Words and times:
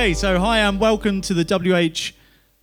Okay, 0.00 0.14
so 0.14 0.38
hi 0.38 0.60
and 0.60 0.80
welcome 0.80 1.20
to 1.20 1.34
the 1.34 1.44
WH 1.44 2.14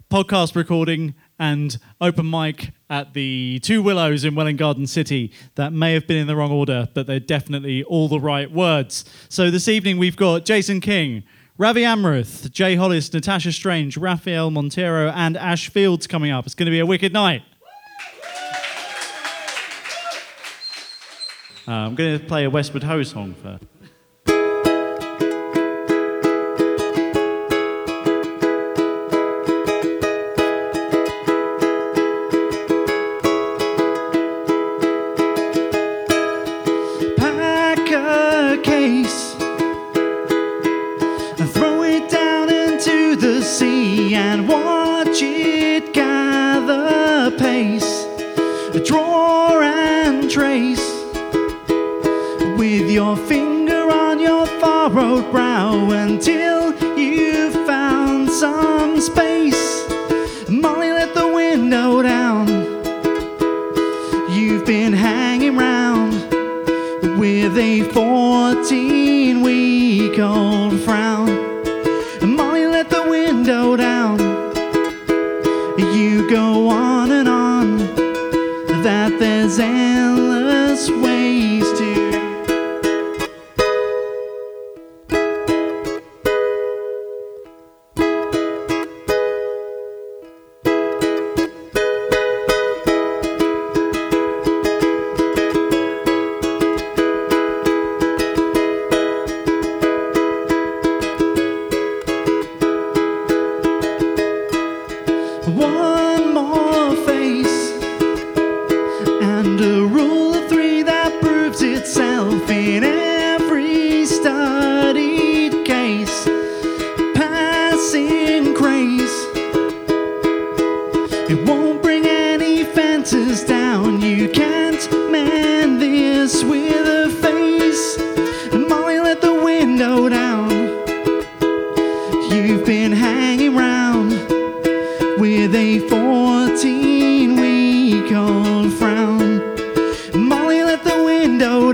podcast 0.09 0.55
recording 0.55 1.13
and 1.37 1.77
open 2.01 2.27
mic 2.27 2.71
at 2.89 3.13
the 3.13 3.59
Two 3.61 3.83
Willows 3.83 4.23
in 4.25 4.33
Welwyn 4.33 4.57
Garden 4.57 4.87
City. 4.87 5.31
That 5.53 5.71
may 5.71 5.93
have 5.93 6.07
been 6.07 6.17
in 6.17 6.25
the 6.25 6.35
wrong 6.35 6.51
order, 6.51 6.89
but 6.95 7.05
they're 7.05 7.19
definitely 7.19 7.83
all 7.83 8.07
the 8.07 8.19
right 8.19 8.51
words. 8.51 9.05
So 9.29 9.51
this 9.51 9.67
evening 9.67 9.99
we've 9.99 10.17
got 10.17 10.45
Jason 10.45 10.81
King, 10.81 11.21
Ravi 11.59 11.83
Amruth, 11.83 12.49
Jay 12.49 12.73
Hollis, 12.73 13.13
Natasha 13.13 13.51
Strange, 13.51 13.97
Rafael 13.97 14.49
Montero, 14.49 15.11
and 15.11 15.37
Ash 15.37 15.69
Fields 15.69 16.07
coming 16.07 16.31
up. 16.31 16.47
It's 16.47 16.55
going 16.55 16.65
to 16.65 16.71
be 16.71 16.79
a 16.79 16.87
wicked 16.87 17.13
night. 17.13 17.43
Uh, 21.67 21.71
I'm 21.71 21.93
going 21.93 22.17
to 22.17 22.25
play 22.25 22.45
a 22.45 22.49
Westward 22.49 22.81
Ho 22.81 23.03
song 23.03 23.35
first. 23.35 23.76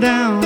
Down. 0.04 0.43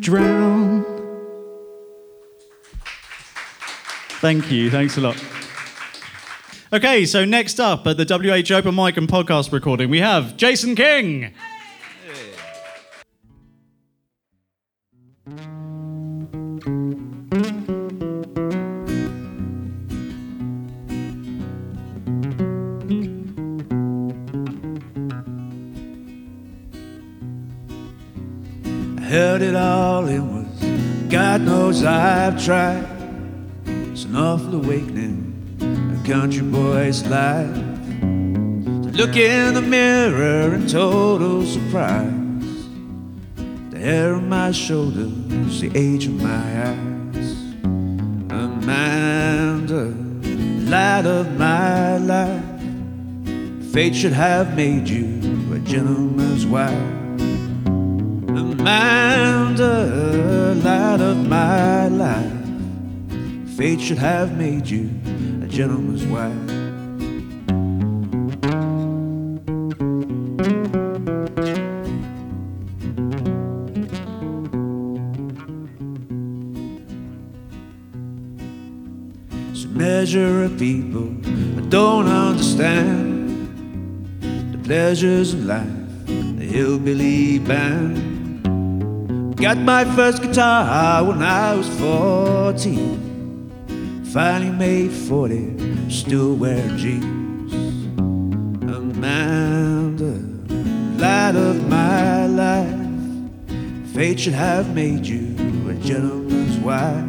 Drown. 0.00 0.84
Thank 4.20 4.50
you. 4.50 4.70
Thanks 4.70 4.96
a 4.96 5.00
lot. 5.00 5.22
Okay, 6.72 7.04
so 7.04 7.24
next 7.24 7.58
up 7.58 7.86
at 7.86 7.96
the 7.96 8.04
WH 8.04 8.52
Open 8.52 8.74
Mic 8.74 8.96
and 8.96 9.08
Podcast 9.08 9.52
recording, 9.52 9.90
we 9.90 9.98
have 10.00 10.36
Jason 10.36 10.74
King. 10.74 11.32
Tried. 32.40 32.86
It's 33.66 34.04
an 34.04 34.16
awful 34.16 34.54
awakening, 34.54 35.20
a 35.60 36.08
country 36.08 36.40
boy's 36.42 37.04
life. 37.06 37.54
To 38.00 38.90
look 38.94 39.14
in 39.14 39.52
the 39.52 39.60
mirror 39.60 40.54
in 40.54 40.66
total 40.66 41.44
surprise. 41.44 42.66
The 43.70 43.78
hair 43.78 44.14
on 44.14 44.30
my 44.30 44.52
shoulders, 44.52 45.60
the 45.60 45.70
age 45.74 46.06
of 46.06 46.14
my 46.14 46.68
eyes. 46.68 47.36
Amanda, 48.30 49.94
light 50.70 51.04
of 51.04 51.38
my 51.38 51.98
life. 51.98 52.42
Fate 53.70 53.94
should 53.94 54.14
have 54.14 54.56
made 54.56 54.88
you 54.88 55.04
a 55.52 55.58
gentleman's 55.58 56.46
wife. 56.46 56.72
Amanda, 58.40 59.74
light 60.64 61.00
of 61.02 61.28
my 61.28 61.88
life. 61.88 62.29
Fate 63.60 63.78
should 63.78 63.98
have 63.98 64.38
made 64.38 64.66
you 64.66 64.88
a 65.44 65.46
gentleman's 65.46 66.06
wife. 66.06 66.32
Some 79.54 79.76
measure 79.76 80.44
of 80.44 80.58
people 80.58 81.14
I 81.58 81.60
don't 81.68 82.06
understand 82.06 83.52
the 84.54 84.58
pleasures 84.64 85.34
of 85.34 85.44
life, 85.44 86.06
the 86.06 86.46
hillbilly 86.46 87.40
band. 87.40 88.46
Got 89.36 89.58
my 89.58 89.84
first 89.84 90.22
guitar 90.22 91.04
when 91.04 91.20
I 91.20 91.54
was 91.56 91.68
14. 91.78 93.09
Finally 94.12 94.50
made 94.50 94.90
40, 94.90 95.88
still 95.88 96.34
wearing 96.34 96.76
jeans. 96.76 97.52
Amanda, 98.62 100.18
light 101.00 101.36
of 101.36 101.68
my 101.68 102.26
life. 102.26 102.74
Fate 103.94 104.18
should 104.18 104.32
have 104.32 104.74
made 104.74 105.06
you 105.06 105.36
a 105.70 105.74
gentleman's 105.74 106.58
wife. 106.58 107.04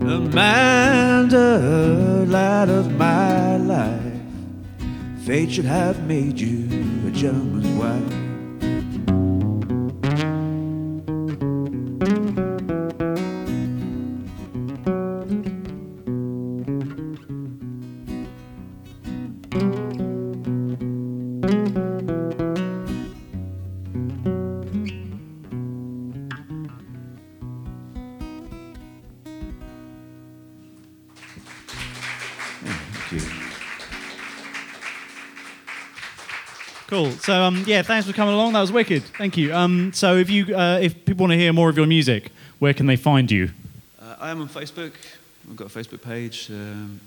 Amanda, 0.00 1.58
light 2.26 2.70
of 2.70 2.96
my 2.96 3.58
life. 3.58 4.00
Fate 5.26 5.52
should 5.52 5.66
have 5.66 6.06
made 6.06 6.40
you 6.40 6.64
a 7.06 7.10
gentleman's 7.10 7.68
wife. 7.78 8.15
Cool. 36.96 37.10
So 37.10 37.42
um, 37.42 37.62
yeah, 37.66 37.82
thanks 37.82 38.06
for 38.06 38.14
coming 38.14 38.32
along. 38.32 38.54
That 38.54 38.62
was 38.62 38.72
wicked. 38.72 39.02
Thank 39.18 39.36
you. 39.36 39.54
Um, 39.54 39.92
so 39.92 40.16
if 40.16 40.30
you 40.30 40.56
uh, 40.56 40.78
if 40.80 41.04
people 41.04 41.24
want 41.24 41.32
to 41.32 41.36
hear 41.38 41.52
more 41.52 41.68
of 41.68 41.76
your 41.76 41.86
music, 41.86 42.30
where 42.58 42.72
can 42.72 42.86
they 42.86 42.96
find 42.96 43.30
you? 43.30 43.50
Uh, 44.00 44.16
I 44.18 44.30
am 44.30 44.40
on 44.40 44.48
Facebook. 44.48 44.92
I've 45.46 45.56
got 45.56 45.66
a 45.66 45.78
Facebook 45.78 46.00
page, 46.00 46.48
um, 46.50 46.98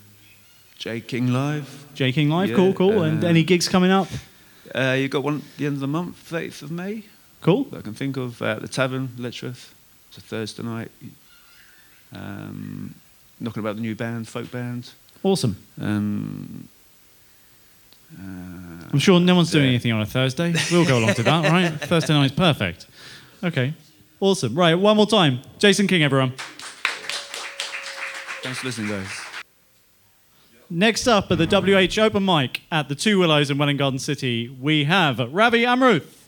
J 0.78 1.02
King 1.02 1.34
Live. 1.34 1.86
J 1.96 2.12
King 2.12 2.30
Live. 2.30 2.50
Yeah, 2.52 2.56
cool, 2.56 2.74
cool. 2.74 3.02
and 3.02 3.24
uh, 3.24 3.28
any 3.28 3.44
gigs 3.44 3.68
coming 3.68 3.90
up? 3.90 4.08
Uh, 4.76 4.96
you've 5.00 5.10
got 5.10 5.24
one 5.24 5.38
at 5.38 5.58
the 5.58 5.66
end 5.66 5.74
of 5.74 5.80
the 5.80 5.88
month, 5.88 6.32
8th 6.32 6.62
of 6.62 6.70
May, 6.70 7.04
Cool. 7.42 7.68
I 7.76 7.82
can 7.82 7.96
think 7.96 8.16
of, 8.16 8.40
uh, 8.44 8.60
the 8.60 8.68
Tavern, 8.68 9.10
Letchworth. 9.18 9.74
It's 10.10 10.20
a 10.20 10.22
Thursday 10.22 10.62
night. 10.62 10.92
Um, 12.14 12.94
knocking 13.40 13.62
about 13.62 13.76
the 13.78 13.82
new 13.82 13.96
band, 13.96 14.28
folk 14.28 14.52
band. 14.52 14.92
Awesome. 15.24 15.56
Um, 15.82 16.70
uh, 18.18 18.22
I'm 18.92 19.00
sure 19.00 19.20
no 19.20 19.36
one's 19.36 19.52
doing 19.52 19.66
Yeah. 19.66 19.70
anything 19.72 19.92
on 19.92 20.02
a 20.02 20.06
Thursday. 20.06 20.54
We'll 20.72 20.86
go 20.86 20.98
along 21.00 21.14
to 21.16 21.24
that, 21.24 21.50
right? 21.52 21.70
Thursday 21.82 22.14
night's 22.14 22.34
perfect. 22.34 22.88
Okay. 23.44 23.74
Awesome. 24.20 24.54
Right, 24.56 24.76
one 24.76 24.98
more 24.98 25.08
time. 25.08 25.40
Jason 25.60 25.88
King, 25.88 26.04
everyone. 26.04 26.34
thanks 28.44 28.60
for 28.60 28.68
listening, 28.68 28.90
guys. 28.90 29.08
Next 30.70 31.08
up 31.08 31.32
at 31.32 31.38
the 31.40 31.48
WH 31.48 31.98
Open 32.00 32.24
Mic 32.26 32.62
at 32.72 32.90
the 32.90 32.96
Two 32.96 33.18
Willows 33.20 33.50
in 33.50 33.58
Welwyn 33.58 33.78
Garden 33.78 33.98
City, 34.00 34.50
we 34.62 34.84
have 34.84 35.20
Ravi 35.34 35.64
Amruth. 35.64 36.19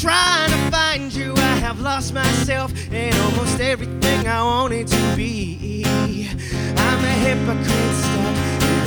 Trying 0.00 0.50
to 0.50 0.70
find 0.70 1.12
you, 1.12 1.34
I 1.36 1.56
have 1.56 1.78
lost 1.80 2.14
myself 2.14 2.72
in 2.90 3.14
almost 3.14 3.60
everything 3.60 4.26
I 4.26 4.42
wanted 4.42 4.86
to 4.86 5.14
be. 5.14 5.84
I'm 5.84 7.04
a 7.04 7.14
hypocrite 7.26 7.94
stuck 8.00 8.36
in 8.64 8.80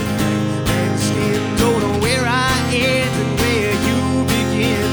and 0.73 0.99
skin. 0.99 1.55
Don't 1.57 1.79
know 1.81 1.99
where 1.99 2.23
I 2.25 2.49
end 2.73 3.15
and 3.23 3.39
where 3.41 3.73
you 3.87 4.25
begin. 4.25 4.87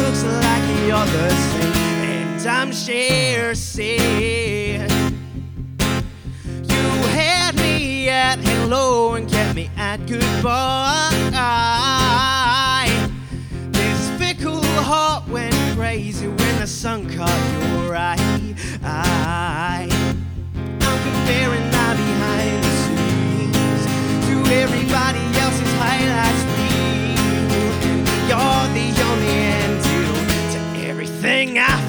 Looks 0.00 0.24
like 0.24 0.64
you're 0.86 1.08
the 1.12 1.30
same, 1.52 1.74
and 2.08 2.46
I'm 2.46 2.72
sure 2.72 3.54
said. 3.54 4.90
You 6.70 6.84
had 7.12 7.54
me 7.56 8.08
at 8.08 8.38
hello 8.38 9.12
and 9.14 9.28
kept 9.28 9.54
me 9.56 9.70
at 9.76 10.06
goodbye. 10.06 11.04
Crazy 15.94 16.26
when 16.26 16.58
the 16.58 16.66
sun 16.66 17.08
caught 17.16 17.42
your 17.62 17.94
eye. 17.94 19.88
I'm 20.82 20.98
comparing 21.06 21.66
my 21.70 21.90
behind 21.94 22.64
the 22.64 22.74
scenes 22.82 23.82
to 24.26 24.34
everybody 24.62 25.22
else's 25.38 25.72
highlights 25.78 26.42
reel. 26.58 27.14
You're 28.28 28.66
the 28.74 28.88
only 29.08 29.34
antidote 29.62 30.30
to 30.54 30.60
everything 30.88 31.60
I 31.60 31.83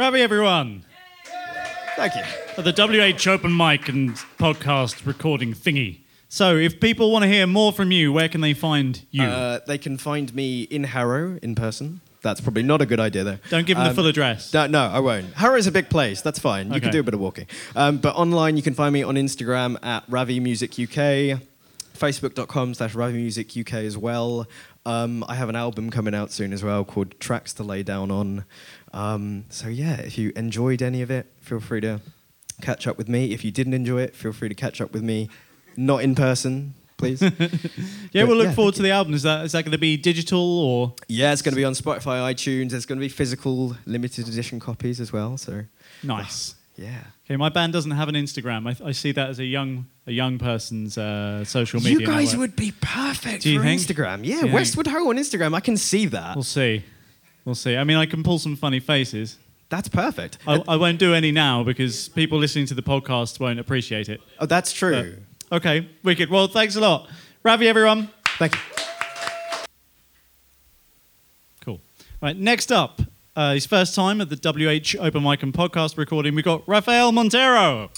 Ravi, 0.00 0.22
everyone. 0.22 0.86
Thank 1.94 2.14
you. 2.14 2.22
At 2.56 2.64
the 2.64 2.72
WH 2.72 3.28
Open 3.28 3.54
Mic 3.54 3.86
and 3.90 4.14
podcast 4.38 5.04
recording 5.04 5.52
thingy. 5.52 5.98
So, 6.30 6.56
if 6.56 6.80
people 6.80 7.12
want 7.12 7.24
to 7.24 7.28
hear 7.28 7.46
more 7.46 7.70
from 7.70 7.92
you, 7.92 8.10
where 8.10 8.30
can 8.30 8.40
they 8.40 8.54
find 8.54 9.04
you? 9.10 9.24
Uh, 9.24 9.58
they 9.66 9.76
can 9.76 9.98
find 9.98 10.34
me 10.34 10.62
in 10.62 10.84
Harrow 10.84 11.38
in 11.42 11.54
person. 11.54 12.00
That's 12.22 12.40
probably 12.40 12.62
not 12.62 12.80
a 12.80 12.86
good 12.86 12.98
idea, 12.98 13.24
though. 13.24 13.38
Don't 13.50 13.66
give 13.66 13.76
them 13.76 13.84
the 13.84 13.90
Um, 13.90 13.96
full 13.96 14.06
address. 14.06 14.54
No, 14.54 14.66
no, 14.66 14.86
I 14.86 15.00
won't. 15.00 15.34
Harrow 15.34 15.56
is 15.56 15.66
a 15.66 15.72
big 15.72 15.90
place. 15.90 16.22
That's 16.22 16.38
fine. 16.38 16.68
You 16.68 16.76
Okay. 16.76 16.80
can 16.84 16.92
do 16.92 17.00
a 17.00 17.02
bit 17.02 17.12
of 17.12 17.20
walking. 17.20 17.46
Um, 17.76 17.98
but 17.98 18.16
online, 18.16 18.56
you 18.56 18.62
can 18.62 18.72
find 18.72 18.94
me 18.94 19.02
on 19.02 19.16
Instagram 19.16 19.76
at 19.84 20.04
Ravi 20.08 20.40
Music 20.40 20.78
UK, 20.78 21.40
Facebook.com 21.94 22.72
slash 22.72 22.94
Ravi 22.94 23.18
Music 23.18 23.54
UK 23.54 23.84
as 23.84 23.98
well. 23.98 24.46
Um, 24.86 25.22
I 25.28 25.34
have 25.34 25.50
an 25.50 25.56
album 25.56 25.90
coming 25.90 26.14
out 26.14 26.32
soon 26.32 26.54
as 26.54 26.64
well 26.64 26.86
called 26.86 27.20
Tracks 27.20 27.52
to 27.54 27.62
Lay 27.62 27.82
Down 27.82 28.10
On. 28.10 28.46
Um, 28.92 29.44
so 29.50 29.68
yeah, 29.68 29.96
if 30.00 30.18
you 30.18 30.32
enjoyed 30.36 30.82
any 30.82 31.02
of 31.02 31.10
it, 31.10 31.26
feel 31.40 31.60
free 31.60 31.80
to 31.82 32.00
catch 32.60 32.86
up 32.86 32.98
with 32.98 33.08
me. 33.08 33.32
If 33.32 33.44
you 33.44 33.50
didn't 33.50 33.74
enjoy 33.74 34.02
it, 34.02 34.14
feel 34.14 34.32
free 34.32 34.48
to 34.48 34.54
catch 34.54 34.80
up 34.80 34.92
with 34.92 35.02
me, 35.02 35.28
not 35.76 36.02
in 36.02 36.14
person, 36.14 36.74
please. 36.96 37.22
yeah, 37.22 37.28
but 37.38 38.28
we'll 38.28 38.36
look 38.36 38.46
yeah, 38.46 38.54
forward 38.54 38.74
to 38.74 38.82
the 38.82 38.90
album. 38.90 39.14
Is 39.14 39.22
that 39.22 39.44
is 39.44 39.52
that 39.52 39.64
going 39.64 39.72
to 39.72 39.78
be 39.78 39.96
digital 39.96 40.60
or 40.60 40.94
yeah, 41.08 41.32
it's 41.32 41.42
going 41.42 41.52
to 41.52 41.56
be 41.56 41.64
on 41.64 41.72
Spotify, 41.72 42.32
iTunes. 42.32 42.70
There's 42.70 42.86
going 42.86 42.98
to 42.98 43.04
be 43.04 43.08
physical 43.08 43.76
limited 43.86 44.28
edition 44.28 44.60
copies 44.60 45.00
as 45.00 45.12
well. 45.12 45.36
So 45.36 45.64
nice? 46.02 46.54
yeah. 46.76 47.00
Okay, 47.26 47.36
my 47.36 47.48
band 47.48 47.72
doesn't 47.72 47.92
have 47.92 48.08
an 48.08 48.14
Instagram. 48.14 48.68
I, 48.68 48.88
I 48.88 48.92
see 48.92 49.12
that 49.12 49.30
as 49.30 49.38
a 49.38 49.44
young 49.44 49.86
a 50.06 50.12
young 50.12 50.38
person's 50.38 50.98
uh, 50.98 51.44
social 51.44 51.80
media. 51.80 52.00
You 52.00 52.06
guys 52.06 52.32
network. 52.32 52.40
would 52.40 52.56
be 52.56 52.72
perfect 52.80 53.42
Do 53.42 53.58
for? 53.58 53.64
Instagram. 53.64 54.20
Yeah, 54.24 54.44
Yeah. 54.44 54.52
Westward 54.52 54.86
Ho 54.88 55.08
on 55.08 55.16
Instagram. 55.16 55.54
I 55.54 55.60
can 55.60 55.76
see 55.76 56.06
that. 56.06 56.36
We'll 56.36 56.42
see. 56.42 56.84
We'll 57.50 57.56
see. 57.56 57.76
I 57.76 57.82
mean, 57.82 57.96
I 57.96 58.06
can 58.06 58.22
pull 58.22 58.38
some 58.38 58.54
funny 58.54 58.78
faces. 58.78 59.36
That's 59.70 59.88
perfect. 59.88 60.38
I, 60.46 60.62
I 60.68 60.76
won't 60.76 61.00
do 61.00 61.14
any 61.14 61.32
now 61.32 61.64
because 61.64 62.08
people 62.08 62.38
listening 62.38 62.66
to 62.66 62.74
the 62.74 62.82
podcast 62.82 63.40
won't 63.40 63.58
appreciate 63.58 64.08
it. 64.08 64.20
oh, 64.38 64.46
that's 64.46 64.72
true. 64.72 65.16
Okay, 65.50 65.88
wicked. 66.04 66.30
Well, 66.30 66.46
thanks 66.46 66.76
a 66.76 66.80
lot. 66.80 67.10
Ravi, 67.42 67.66
everyone. 67.66 68.08
Thank 68.38 68.54
you. 68.54 68.60
Cool. 71.64 71.80
Right, 72.22 72.36
next 72.36 72.70
up, 72.70 73.02
uh, 73.34 73.54
his 73.54 73.66
first 73.66 73.96
time 73.96 74.20
at 74.20 74.28
the 74.30 74.36
WH 74.36 74.94
Open 75.04 75.24
Mic 75.24 75.42
and 75.42 75.52
Podcast 75.52 75.98
recording, 75.98 76.36
we 76.36 76.42
got 76.42 76.62
Rafael 76.68 77.10
Montero. 77.10 77.90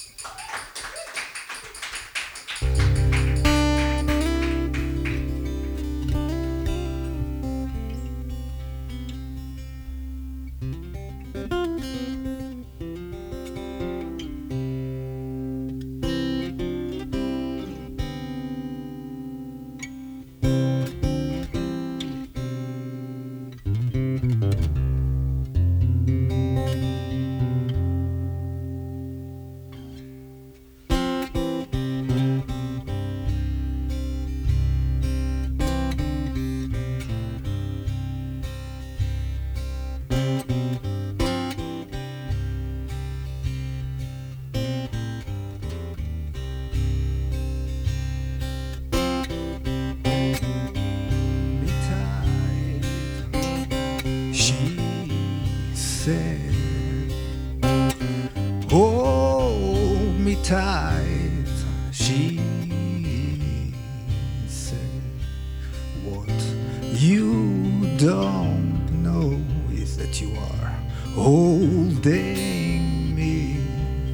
You 67.03 67.97
don't 67.99 68.89
know 69.03 69.37
is 69.73 69.97
that 69.97 70.21
you 70.21 70.31
are 70.37 70.73
holding 71.15 72.81
me, 73.17 73.57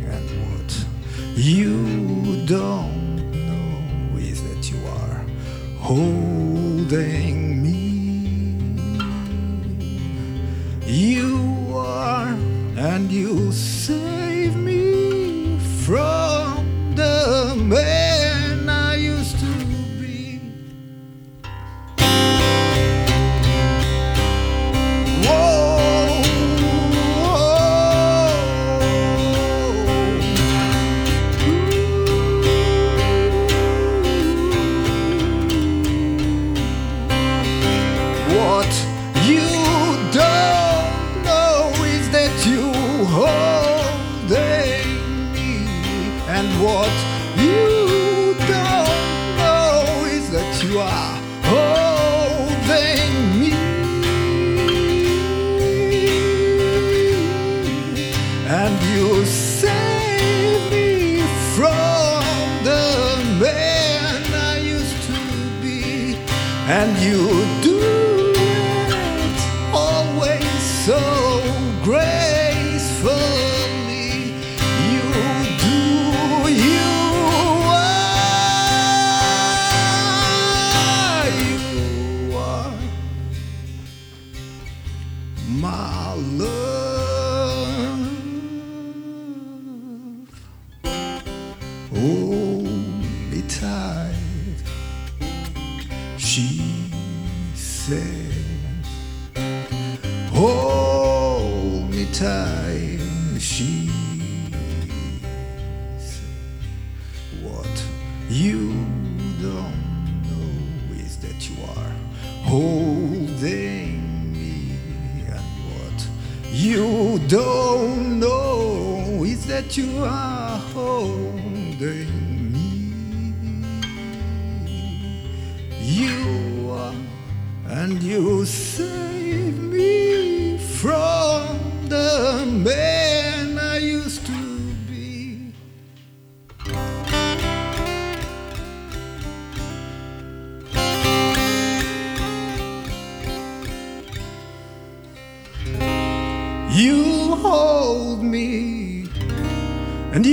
and 0.06 0.26
what 0.46 0.86
you 1.36 2.46
don't 2.46 3.30
know 3.48 4.18
is 4.18 4.42
that 4.48 4.70
you 4.70 4.78
are 5.00 5.22
holding 5.78 7.27
gracefully. 71.82 73.37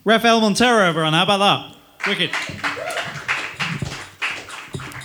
Rafael 0.05 0.39
Montero, 0.39 0.85
everyone. 0.85 1.11
How 1.11 1.23
about 1.23 1.39
that? 1.39 2.07
Wicked. 2.07 2.31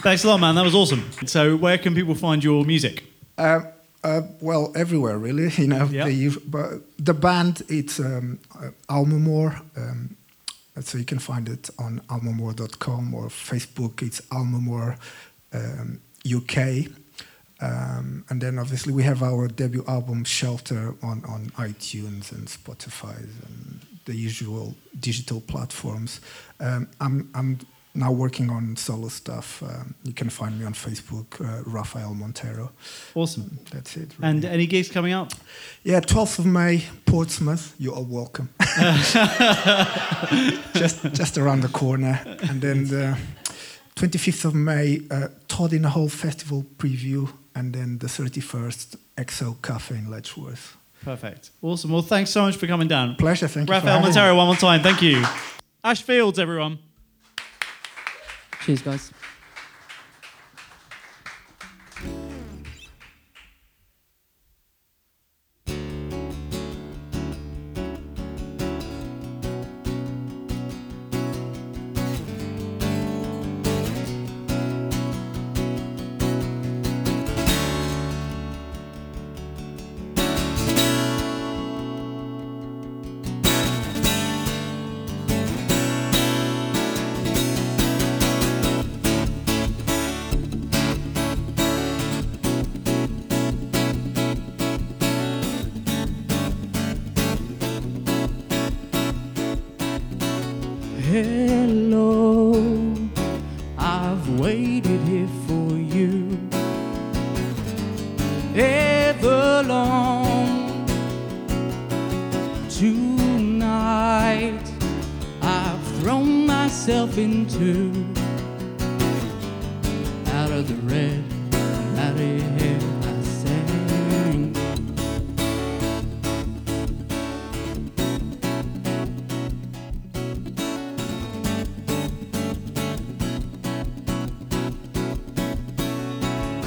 Thanks 0.03 0.25
a 0.25 0.29
lot, 0.29 0.41
man. 0.41 0.55
That 0.57 0.65
was 0.65 0.75
awesome. 0.75 1.09
So, 1.27 1.57
where 1.57 1.79
can 1.79 1.95
people 1.95 2.15
find 2.15 2.43
your 2.43 2.65
music? 2.65 3.05
Uh, 3.39 3.61
uh, 4.03 4.23
well, 4.41 4.73
everywhere 4.75 5.17
really. 5.19 5.49
You 5.59 5.69
know, 5.69 5.85
Yeah. 5.87 6.07
the, 6.07 6.41
but 6.47 6.71
the 6.99 7.15
band 7.15 7.63
it's 7.69 8.01
um, 8.01 8.39
uh, 8.61 8.71
Almamore, 8.89 9.61
um, 9.77 10.17
so 10.81 10.99
you 10.99 11.05
can 11.05 11.19
find 11.21 11.49
it 11.49 11.71
on 11.79 12.01
almamore.com 12.09 13.15
or 13.15 13.29
Facebook. 13.29 14.03
It's 14.03 14.21
Almamore 14.33 14.97
um, 15.53 16.01
UK, 16.27 16.89
um, 17.61 18.25
and 18.29 18.41
then 18.41 18.59
obviously 18.59 18.93
we 18.93 19.05
have 19.05 19.23
our 19.23 19.47
debut 19.47 19.85
album 19.87 20.25
Shelter 20.25 20.95
on 21.03 21.23
on 21.29 21.53
iTunes 21.59 22.33
and 22.33 22.49
Spotify 22.49 23.17
and 23.19 23.81
the 24.05 24.17
usual 24.17 24.75
digital 24.99 25.41
platforms. 25.41 26.21
Um, 26.59 26.89
I'm 27.01 27.31
I'm 27.35 27.59
now 27.95 28.11
working 28.11 28.51
on 28.51 28.77
solo 28.77 29.09
stuff. 29.09 29.63
Um, 29.63 29.95
you 30.05 30.13
can 30.13 30.31
find 30.31 30.59
me 30.59 30.65
on 30.65 30.73
Facebook, 30.73 31.41
uh, 31.41 31.63
Rafael 31.67 32.15
Montero. 32.15 32.73
Awesome. 33.15 33.59
That's 33.71 33.97
it. 33.97 34.13
And 34.23 34.45
any 34.45 34.67
gigs 34.67 34.89
coming 34.91 35.13
up? 35.13 35.33
yeah, 35.85 36.01
12th 36.01 36.39
of 36.41 36.47
May, 36.47 36.85
Portsmouth. 37.05 37.75
You're 37.79 38.01
welcome. 38.01 38.49
just 40.75 41.03
just 41.13 41.39
around 41.39 41.61
the 41.63 41.71
corner, 41.73 42.21
and 42.49 42.61
then 42.61 42.89
the 42.89 43.17
25th 43.97 44.45
of 44.47 44.55
May, 44.55 45.01
uh, 45.11 45.29
Todd 45.49 45.73
in 45.73 45.83
the 45.83 45.91
Hole 45.91 46.09
Festival 46.09 46.65
preview, 46.79 47.29
and 47.55 47.75
then 47.75 47.99
the 47.99 48.07
31st, 48.07 48.97
EXO 49.17 49.61
Cafe 49.63 49.95
in 49.95 50.07
Letchworth. 50.11 50.77
Perfect. 51.05 51.51
Awesome. 51.61 51.91
Well, 51.91 52.03
thanks 52.03 52.31
so 52.31 52.43
much 52.43 52.57
for 52.57 52.67
coming 52.67 52.89
down. 52.89 53.17
Pleasure. 53.17 53.49
Thank 53.49 53.69
you. 53.69 53.75
Rafael 53.75 53.95
having 53.95 54.11
me. 54.11 54.15
Montero, 54.15 54.37
one 54.37 54.47
more 54.47 54.57
time. 54.57 54.83
Thank 54.83 55.03
you. 55.03 55.25
Ash 55.85 56.01
Fields, 56.03 56.39
everyone. 56.39 56.79
Cheers, 58.65 58.83
guys. 58.83 59.13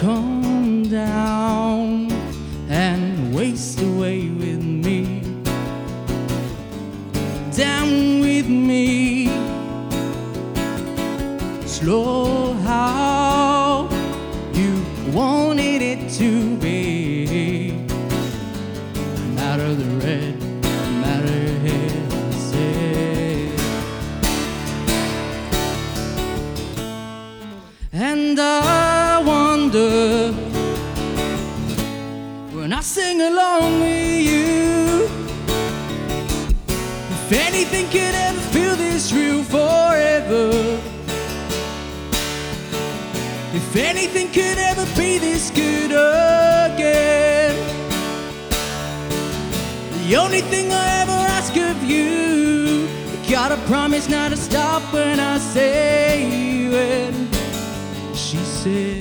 Come 0.05 0.83
down 0.83 1.64
anything 37.75 37.91
could 37.91 38.15
ever 38.15 38.39
feel 38.53 38.75
this 38.77 39.11
real 39.11 39.43
forever. 39.43 40.49
If 43.53 43.75
anything 43.75 44.27
could 44.31 44.57
ever 44.57 44.85
be 44.95 45.17
this 45.17 45.51
good 45.51 45.91
again. 45.91 47.55
The 50.07 50.15
only 50.15 50.41
thing 50.41 50.71
I 50.71 51.01
ever 51.01 51.19
ask 51.37 51.55
of 51.57 51.83
you, 51.83 52.87
you 52.87 53.29
gotta 53.29 53.57
promise 53.67 54.07
not 54.07 54.29
to 54.31 54.37
stop 54.37 54.81
when 54.93 55.19
I 55.19 55.37
say 55.37 56.69
when 56.69 57.29
she 58.13 58.37
said. 58.37 58.94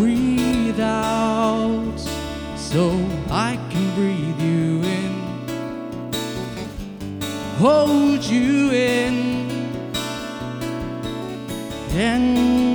Breathe 0.00 0.80
out 0.80 1.98
so 2.56 2.88
I 3.30 3.58
can 3.68 3.94
breathe 3.94 4.40
you 4.40 4.82
in. 4.82 5.12
Hold 7.58 8.24
you 8.24 8.70
in. 8.70 9.14
And 11.92 12.69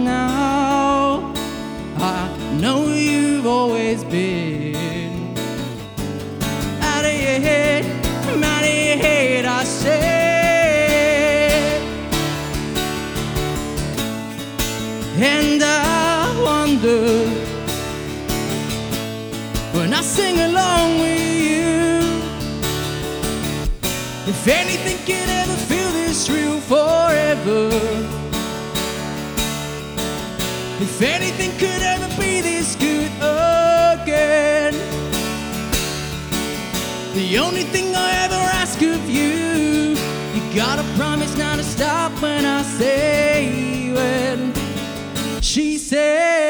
if 24.48 24.52
anything 24.52 24.98
could 25.08 25.28
ever 25.28 25.56
feel 25.66 25.92
this 25.94 26.30
real 26.30 26.60
forever. 26.62 27.68
If 30.80 31.02
anything 31.02 31.50
could 31.58 31.82
ever 31.82 32.08
be 32.22 32.42
this 32.42 32.76
good 32.76 33.12
again. 33.18 34.74
The 37.16 37.40
only 37.40 37.64
thing 37.64 37.96
I 37.96 38.26
ever 38.26 38.42
ask 38.62 38.80
of 38.84 39.10
you, 39.10 39.98
you 40.36 40.56
gotta 40.56 40.84
promise 40.96 41.36
not 41.36 41.56
to 41.58 41.64
stop 41.64 42.12
when 42.22 42.46
I 42.46 42.62
say 42.62 43.92
when 43.92 44.54
she 45.42 45.80
said. 45.80 46.45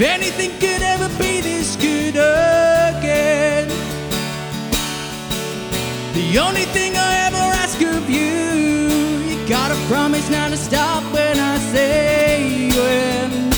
If 0.00 0.06
anything 0.06 0.52
could 0.52 0.80
ever 0.80 1.10
be 1.18 1.42
this 1.42 1.76
good 1.76 2.16
again. 2.16 3.68
The 6.14 6.38
only 6.38 6.64
thing 6.72 6.96
I 6.96 7.26
ever 7.26 7.36
ask 7.36 7.78
of 7.82 8.08
you, 8.08 8.24
you 9.28 9.46
gotta 9.46 9.74
promise 9.88 10.30
not 10.30 10.52
to 10.52 10.56
stop 10.56 11.02
when 11.12 11.38
I 11.38 11.58
say 11.58 12.70
when. 12.70 13.50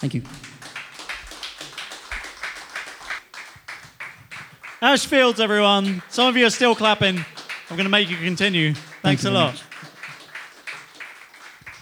Thank 0.00 0.12
you. 0.12 0.22
Ashfields, 4.82 5.40
everyone. 5.40 6.02
Some 6.10 6.26
of 6.28 6.36
you 6.36 6.44
are 6.44 6.50
still 6.50 6.74
clapping. 6.74 7.24
I'm 7.76 7.80
going 7.80 7.84
to 7.84 7.90
make 7.90 8.08
you 8.08 8.16
continue. 8.16 8.72
Thanks 9.02 9.22
you 9.24 9.28
a 9.28 9.32
lot. 9.32 9.62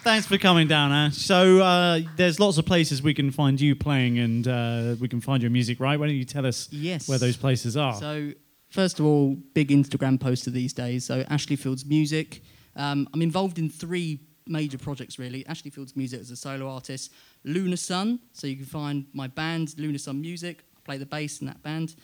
Thanks 0.02 0.26
for 0.26 0.38
coming 0.38 0.66
down, 0.66 0.90
Ash. 0.90 1.16
So 1.18 1.61
uh, 1.61 2.00
there's 2.16 2.40
lots 2.40 2.59
of 2.59 2.66
places 2.66 3.00
we 3.00 3.14
can 3.14 3.30
find 3.30 3.61
you 3.61 3.76
playing 3.76 4.18
and 4.18 4.48
uh, 4.48 4.96
we 4.98 5.07
can 5.07 5.20
find 5.20 5.40
your 5.40 5.52
music, 5.52 5.78
right? 5.78 5.96
Why 5.96 6.07
don't 6.09 6.16
you 6.16 6.24
tell 6.24 6.46
us 6.46 6.68
Yes. 6.72 7.09
where 7.09 7.18
those 7.18 7.37
places 7.37 7.76
are? 7.76 7.94
So, 7.94 8.33
first 8.70 8.98
of 8.98 9.07
all, 9.07 9.37
big 9.54 9.68
Instagram 9.68 10.18
poster 10.18 10.50
these 10.50 10.72
days. 10.72 11.07
So, 11.07 11.24
Ashley 11.30 11.54
Fields 11.54 11.87
Music. 11.87 12.42
Um, 12.74 13.09
I'm 13.14 13.22
involved 13.22 13.61
in 13.61 13.70
three 13.70 14.18
major 14.48 14.78
projects 14.78 15.20
really. 15.20 15.46
Ashley 15.46 15.70
Fields 15.70 15.94
Music 15.94 16.18
as 16.20 16.33
a 16.33 16.37
solo 16.37 16.68
artist, 16.68 17.12
Lunar 17.44 17.76
Sun. 17.76 18.18
So 18.33 18.48
you 18.48 18.57
can 18.57 18.66
find 18.66 19.07
my 19.12 19.28
band, 19.28 19.76
Lunar 19.78 19.98
Sun 19.98 20.20
Music. 20.20 20.64
I 20.76 20.80
play 20.85 20.96
the 20.98 21.07
bass 21.07 21.40
in 21.40 21.46
that 21.46 21.62
band, 21.62 21.94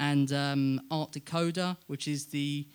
and 0.00 0.32
um, 0.32 0.80
Art 0.90 1.12
Decoder, 1.12 1.76
which 1.86 2.08
is 2.08 2.26
the 2.26 2.66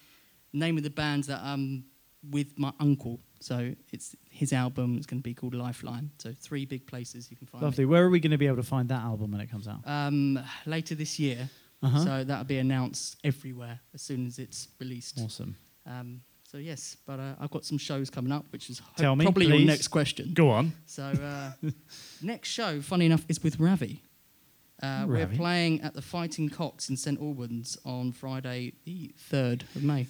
name 0.54 0.78
of 0.78 0.84
the 0.84 0.90
band 0.90 1.26
that 1.26 1.42
I'm 1.44 1.86
with 2.30 2.58
my 2.58 2.72
uncle. 2.80 3.20
So 3.40 3.74
it's 3.92 4.16
his 4.30 4.54
album. 4.54 4.98
It's 4.98 5.08
going 5.08 5.20
to 5.20 5.24
be 5.24 5.34
called 5.34 5.56
Lifeline. 5.56 6.12
So 6.20 6.34
three 6.40 6.66
big 6.66 6.86
places 6.86 7.32
you 7.32 7.38
can 7.38 7.48
find. 7.48 7.64
Lovely. 7.64 7.86
Where 7.86 8.04
are 8.04 8.10
we 8.10 8.20
going 8.20 8.32
to 8.32 8.38
be 8.38 8.48
able 8.48 8.58
to 8.58 8.64
find 8.64 8.90
that 8.90 9.02
album 9.02 9.32
when 9.32 9.42
it 9.42 9.50
comes 9.50 9.68
out? 9.68 9.80
Um, 9.86 10.40
later 10.66 10.94
this 10.96 11.20
year. 11.20 11.50
Uh-huh. 11.84 12.04
So 12.04 12.24
that'll 12.24 12.46
be 12.46 12.60
announced 12.60 13.18
everywhere 13.24 13.80
as 13.94 14.04
soon 14.04 14.28
as 14.28 14.38
it's 14.38 14.68
released. 14.80 15.20
Awesome. 15.20 15.56
Um, 15.88 16.22
so 16.44 16.58
yes, 16.58 16.98
but 17.08 17.20
uh, 17.20 17.34
I've 17.40 17.50
got 17.50 17.66
some 17.66 17.78
shows 17.78 18.10
coming 18.10 18.32
up, 18.32 18.46
which 18.52 18.70
is 18.70 18.80
ho- 18.98 19.16
me, 19.16 19.26
probably 19.26 19.48
please. 19.48 19.60
your 19.62 19.68
next 19.68 19.88
question. 19.88 20.34
Go 20.34 20.50
on. 20.50 20.74
So 20.86 21.04
uh, 21.04 21.52
next 22.22 22.50
show, 22.50 22.82
funny 22.82 23.08
enough, 23.08 23.26
is 23.30 23.42
with 23.42 23.60
Ravi. 23.60 24.04
Uh, 24.84 25.06
we're 25.08 25.28
playing 25.28 25.82
at 25.82 25.94
the 25.94 26.02
Fighting 26.02 26.50
Cocks 26.50 26.90
in 26.90 26.98
St 26.98 27.20
Albans 27.22 27.78
on 27.86 28.12
Friday, 28.12 28.74
the 28.84 29.14
third 29.16 29.64
of 29.76 29.84
May. 29.84 30.08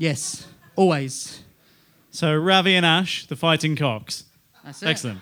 Yes, 0.00 0.46
always. 0.76 1.42
So 2.10 2.34
Ravi 2.34 2.74
and 2.74 2.86
Ash, 2.86 3.26
the 3.26 3.36
Fighting 3.36 3.76
Cocks. 3.76 4.24
That's 4.64 4.82
it. 4.82 4.86
Excellent. 4.86 5.18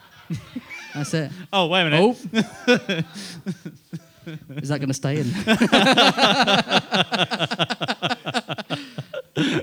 That's 0.94 1.12
it. 1.14 1.32
Oh, 1.52 1.66
wait 1.66 1.80
a 1.80 1.90
minute. 1.90 2.00
Oh. 2.00 2.10
Is 4.56 4.68
that 4.68 4.78
going 4.78 4.86
to 4.86 4.94
stay 4.94 5.16
in? 5.18 5.26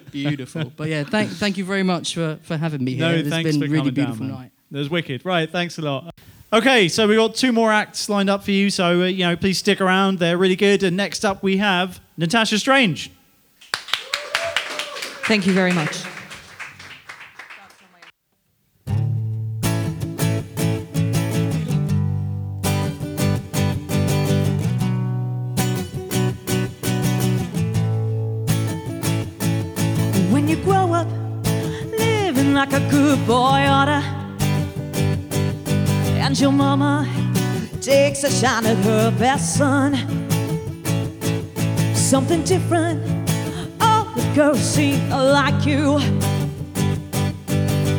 Beautiful. 0.12 0.73
But 0.75 0.89
yeah, 0.89 1.06
thank, 1.06 1.30
thank 1.30 1.58
you 1.58 1.63
very 1.63 1.84
much 1.84 2.13
for, 2.13 2.38
for 2.43 2.58
having 2.58 2.84
me 2.84 2.95
here. 2.95 3.08
No, 3.08 3.15
it's 3.15 3.30
thanks 3.30 3.51
been 3.51 3.62
for 3.62 3.67
a 3.67 3.69
really 3.69 3.91
coming 3.91 3.93
beautiful 3.93 4.28
down, 4.28 4.36
night. 4.36 4.51
That 4.71 4.80
was 4.80 4.89
wicked. 4.89 5.23
Right, 5.23 5.49
thanks 5.49 5.78
a 5.78 5.82
lot. 5.82 6.13
Okay, 6.51 6.89
so 6.89 7.08
we've 7.08 7.17
got 7.17 7.36
two 7.36 7.54
more 7.54 7.71
acts 7.71 8.10
lined 8.10 8.30
up 8.30 8.43
for 8.43 8.51
you. 8.51 8.69
So 8.69 9.04
uh, 9.04 9.06
you 9.06 9.25
know, 9.25 9.38
please 9.38 9.60
stick 9.60 9.80
around. 9.80 10.19
They're 10.19 10.38
really 10.38 10.58
good. 10.58 10.84
And 10.84 10.97
next 10.97 11.23
up, 11.23 11.41
we 11.41 11.56
have 11.56 12.01
Natasha 12.17 12.60
Strange. 12.60 13.12
Thank 15.28 15.48
you 15.48 15.54
very 15.54 15.74
much. 15.74 16.04
When 30.32 30.48
you 30.48 30.58
grow 30.58 30.94
up 30.94 31.08
living 31.98 32.54
like 32.54 32.74
a 32.74 32.88
good 32.92 33.26
boy 33.26 33.66
oughta, 33.66 34.04
and 36.22 36.40
your 36.40 36.52
mama 36.52 37.10
takes 37.82 38.24
a 38.24 38.30
shine 38.30 38.68
at 38.68 38.78
her 38.78 39.10
best 39.18 39.58
son, 39.58 39.96
something 41.96 42.44
different. 42.44 43.14
Girls 44.36 44.78
like 44.78 45.65
you. 45.65 45.98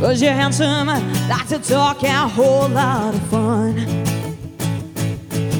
Cause 0.00 0.20
you're 0.20 0.32
handsome, 0.32 0.86
um, 0.86 1.28
like 1.30 1.48
to 1.48 1.58
talk, 1.58 2.04
and 2.04 2.12
a 2.12 2.28
whole 2.28 2.68
lot 2.68 3.14
of 3.14 3.22
fun. 3.28 3.74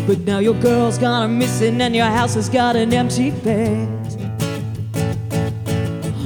But 0.06 0.18
now 0.26 0.38
your 0.38 0.52
girl's 0.60 0.98
gone 0.98 1.38
missing, 1.38 1.80
and 1.80 1.96
your 1.96 2.04
house 2.04 2.34
has 2.34 2.50
got 2.50 2.76
an 2.76 2.92
empty 2.92 3.30
bed. 3.30 3.88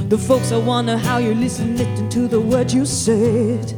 The 0.09 0.17
folks 0.17 0.51
I 0.51 0.57
wonder 0.57 0.97
how 0.97 1.19
you 1.19 1.33
listen, 1.33 1.77
listen 1.77 2.09
to 2.09 2.27
the 2.27 2.41
words 2.41 2.73
you 2.73 2.85
said. 2.85 3.71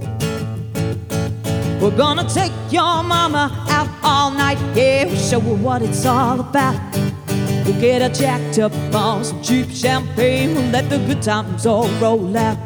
We're 1.79 1.95
gonna 1.95 2.27
take 2.27 2.51
your 2.71 3.03
mama 3.03 3.63
out 3.69 3.89
all 4.01 4.31
night, 4.31 4.57
yeah, 4.75 5.13
show 5.13 5.39
her 5.39 5.53
what 5.53 5.83
it's 5.83 6.03
all 6.07 6.39
about. 6.39 6.92
Get 7.84 8.02
a 8.02 8.08
jacked 8.08 8.60
up 8.60 8.72
on 8.96 9.26
some 9.26 9.41
cheap 9.43 9.69
champagne, 9.69 10.56
we'll 10.56 10.69
let 10.69 10.89
the 10.89 11.00
good 11.00 11.22
times 11.22 11.65
all 11.65 11.89
roll 12.00 12.38
out. 12.38 12.58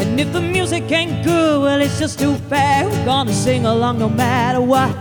And 0.00 0.18
if 0.18 0.32
the 0.32 0.40
music 0.40 0.90
ain't 0.90 1.22
good, 1.22 1.60
well, 1.60 1.78
it's 1.78 1.98
just 1.98 2.18
too 2.18 2.38
bad. 2.48 2.86
We're 2.86 3.04
gonna 3.04 3.34
sing 3.34 3.66
along 3.66 3.98
no 3.98 4.08
matter 4.08 4.62
what. 4.62 4.96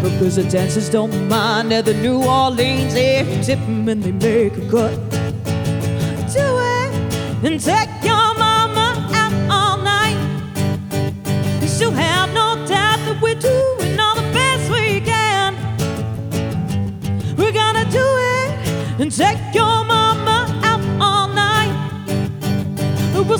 Because 0.00 0.36
the 0.36 0.44
dancers 0.44 0.88
don't 0.88 1.28
mind 1.28 1.72
at 1.72 1.86
the 1.86 1.94
New 1.94 2.22
Orleans, 2.22 2.94
yeah, 2.94 3.24
tip 3.42 3.58
'em 3.58 3.88
and 3.88 4.00
they 4.00 4.12
make 4.12 4.56
a 4.56 4.70
cut 4.70 4.96
do 6.32 6.58
it 6.60 7.44
and 7.44 7.60
take 7.60 7.90
your 8.04 8.11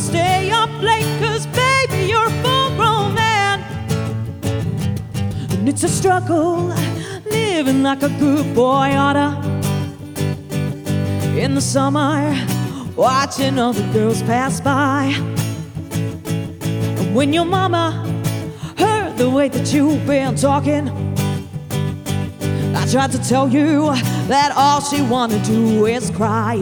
stay 0.03 0.51
up 0.51 0.71
late, 0.83 1.07
cause 1.21 1.47
baby, 1.47 2.09
you're 2.09 2.27
a 2.27 2.43
full 2.43 2.71
grown 2.77 3.15
man. 3.15 3.61
And 5.53 5.69
it's 5.69 5.85
a 5.85 5.89
struggle 5.89 6.75
living 7.25 7.83
like 7.85 8.03
a 8.03 8.09
good 8.19 8.53
boy 8.55 8.91
oughta 8.97 9.29
in 11.39 11.55
the 11.55 11.61
summer, 11.61 12.35
watching 12.97 13.59
all 13.59 13.73
the 13.73 13.87
girls 13.93 14.23
pass 14.23 14.61
by. 14.61 15.15
And 16.99 17.15
when 17.15 17.33
your 17.33 17.45
mama 17.45 17.93
heard 18.77 19.17
the 19.17 19.31
way 19.31 19.49
that 19.51 19.73
you've 19.73 20.05
been 20.05 20.35
talking, 20.35 20.89
I 22.75 22.87
tried 22.91 23.13
to 23.13 23.23
tell 23.29 23.49
you 23.49 23.95
that 24.27 24.53
all 24.57 24.81
she 24.81 25.01
wanna 25.01 25.39
do 25.45 25.87
is 25.87 26.11
cry. 26.11 26.57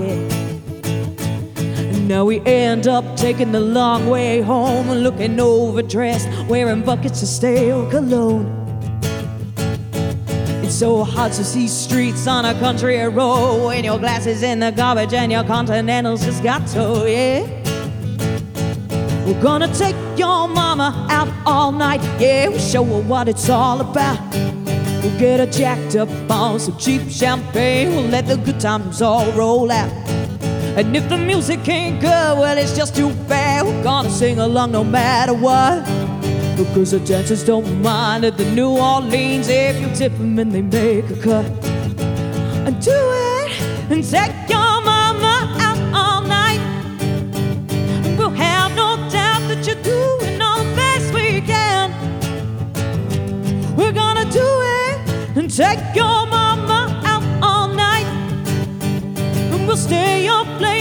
Now 2.11 2.25
we 2.25 2.40
end 2.40 2.88
up 2.88 3.05
taking 3.16 3.53
the 3.53 3.61
long 3.61 4.09
way 4.09 4.40
home, 4.40 4.90
looking 4.90 5.38
overdressed, 5.38 6.29
wearing 6.49 6.83
buckets 6.83 7.23
of 7.23 7.29
stale 7.29 7.88
cologne. 7.88 8.46
It's 10.64 10.75
so 10.75 11.05
hard 11.05 11.33
to 11.35 11.44
see 11.44 11.68
streets 11.68 12.27
on 12.27 12.46
a 12.46 12.55
country 12.59 12.99
road 12.99 13.64
when 13.64 13.85
your 13.85 13.96
glasses 14.01 14.42
in 14.42 14.59
the 14.59 14.73
garbage 14.73 15.14
and 15.14 15.31
your 15.31 15.44
continentals 15.44 16.25
just 16.25 16.42
got 16.42 16.66
to, 16.70 17.09
yeah. 17.09 17.46
We're 19.25 19.40
gonna 19.40 19.73
take 19.73 19.94
your 20.18 20.49
mama 20.49 21.07
out 21.11 21.29
all 21.46 21.70
night. 21.70 22.03
Yeah, 22.18 22.49
we'll 22.49 22.59
show 22.59 22.83
her 22.83 23.03
what 23.03 23.29
it's 23.29 23.49
all 23.49 23.81
about. 23.81 24.18
We'll 25.01 25.16
get 25.16 25.38
her 25.38 25.46
jacked 25.46 25.94
up 25.94 26.09
on 26.29 26.59
some 26.59 26.77
cheap 26.77 27.09
champagne. 27.09 27.90
We'll 27.90 28.09
let 28.09 28.27
the 28.27 28.37
good 28.37 28.59
times 28.59 29.01
all 29.01 29.31
roll 29.33 29.70
out. 29.70 30.19
And 30.80 30.96
if 30.96 31.10
the 31.10 31.18
music 31.18 31.68
ain't 31.68 32.00
good, 32.00 32.38
well, 32.38 32.56
it's 32.56 32.74
just 32.74 32.96
too 32.96 33.12
bad. 33.28 33.66
We're 33.66 33.82
gonna 33.82 34.08
sing 34.08 34.38
along 34.38 34.72
no 34.72 34.82
matter 34.82 35.34
what. 35.34 35.84
Because 36.56 36.92
the 36.92 37.00
dancers 37.00 37.44
don't 37.44 37.82
mind 37.82 38.24
at 38.24 38.38
the 38.38 38.46
New 38.52 38.78
Orleans 38.78 39.48
if 39.50 39.78
you 39.78 39.94
tip 39.94 40.10
them 40.16 40.38
and 40.38 40.50
they 40.50 40.62
make 40.62 41.04
a 41.10 41.16
cut. 41.16 41.44
And 42.66 42.80
do 42.82 42.96
it 42.96 43.60
and 43.90 44.02
take 44.02 44.32
your 44.48 44.80
mama 44.80 45.54
out 45.60 45.78
all 45.92 46.22
night. 46.22 46.62
We'll 48.16 48.30
have 48.30 48.74
no 48.74 48.96
doubt 49.10 49.42
that 49.50 49.66
you're 49.66 49.82
doing 49.82 50.40
all 50.40 50.64
the 50.64 50.76
best 50.76 51.12
we 51.12 51.42
can. 51.42 51.92
We're 53.76 53.92
gonna 53.92 54.24
do 54.32 54.48
it 54.80 55.36
and 55.36 55.54
take 55.54 55.94
your 55.94 56.10
stay 59.90 60.29
up 60.29 60.46
late, 60.61 60.79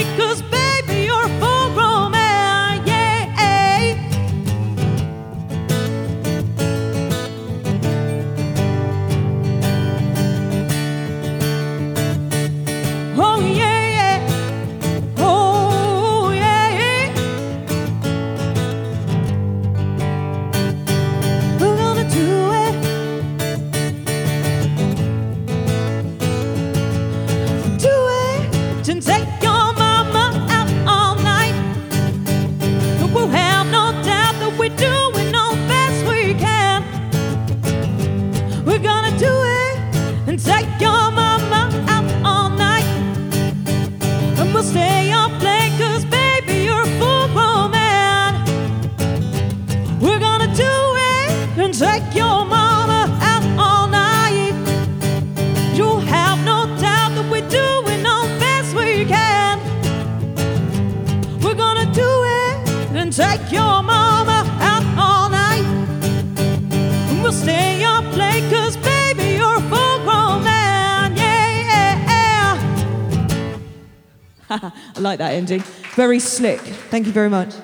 I 74.96 74.98
like 74.98 75.18
that 75.18 75.32
ending. 75.32 75.60
Very 75.94 76.18
slick. 76.18 76.60
Thank 76.60 77.06
you 77.06 77.12
very 77.12 77.30
much. 77.30 77.54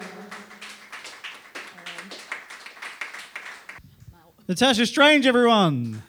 Natasha 4.49 4.87
Strange, 4.87 5.27
everyone. 5.27 6.03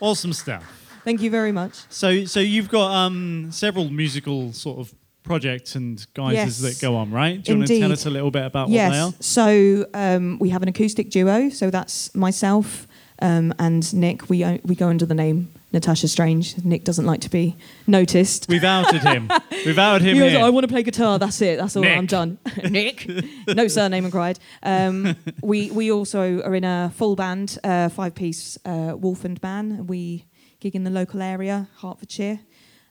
Awesome 0.00 0.32
stuff. 0.32 0.64
Thank 1.04 1.20
you 1.20 1.30
very 1.30 1.52
much. 1.52 1.74
So, 1.90 2.24
so 2.24 2.40
you've 2.40 2.70
got 2.70 2.90
um, 2.92 3.48
several 3.52 3.90
musical 3.90 4.52
sort 4.54 4.78
of 4.78 4.94
projects 5.22 5.74
and 5.74 6.06
guises 6.14 6.62
Yes. 6.62 6.78
that 6.78 6.80
go 6.84 6.96
on, 6.96 7.10
right? 7.10 7.42
Do 7.42 7.52
you 7.52 7.58
want 7.58 7.68
to 7.68 7.78
tell 7.80 7.92
us 7.92 8.06
a 8.06 8.10
little 8.10 8.30
bit 8.30 8.44
about 8.46 8.68
what 8.70 8.74
they 8.76 8.98
are? 8.98 9.12
So 9.20 9.86
um, 9.92 10.38
we 10.38 10.48
have 10.48 10.62
an 10.62 10.68
acoustic 10.68 11.10
duo. 11.10 11.50
So 11.50 11.70
that's 11.70 12.14
myself 12.14 12.88
um, 13.20 13.52
and 13.58 13.92
Nick. 13.92 14.30
We 14.30 14.60
we 14.64 14.74
go 14.74 14.88
under 14.88 15.04
the 15.04 15.14
name 15.14 15.52
Natasha 15.72 16.08
Strange. 16.08 16.56
Nick 16.64 16.82
doesn't 16.84 17.06
like 17.06 17.20
to 17.20 17.30
be 17.30 17.56
noticed. 17.86 18.46
We've 18.48 18.64
outed 18.64 19.02
him. 19.02 19.30
We've 19.64 19.78
outed 19.78 20.02
him 20.06 20.16
He 20.16 20.22
was 20.22 20.32
here. 20.32 20.40
like, 20.40 20.46
I 20.46 20.50
want 20.50 20.64
to 20.64 20.68
play 20.68 20.82
guitar. 20.82 21.18
That's 21.18 21.40
it. 21.42 21.58
That's 21.58 21.76
all. 21.76 21.84
I'm 21.84 22.06
done. 22.06 22.38
Nick, 22.68 23.08
no 23.48 23.68
surname 23.68 24.04
inquired. 24.04 24.38
Um, 24.62 25.14
we 25.42 25.70
we 25.70 25.92
also 25.92 26.40
are 26.42 26.54
in 26.54 26.64
a 26.64 26.90
full 26.96 27.14
band, 27.16 27.58
uh, 27.62 27.88
five 27.88 28.14
piece 28.14 28.58
uh, 28.64 28.94
Wolfend 28.96 29.40
band. 29.40 29.88
We 29.88 30.26
gig 30.60 30.74
in 30.74 30.84
the 30.84 30.90
local 30.90 31.22
area, 31.22 31.68
Hertfordshire. 31.80 32.40